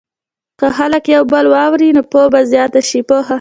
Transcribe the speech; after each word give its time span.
که 0.59 0.67
خلک 0.77 1.03
یو 1.15 1.23
بل 1.31 1.45
واوري، 1.53 1.89
نو 1.95 2.01
پوهه 2.11 2.27
به 2.33 2.39
زیاته 2.51 2.81
شي. 2.89 2.99